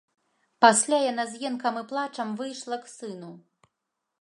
[0.63, 3.31] Пасля яна з енкам і плачам выйшла к сыну.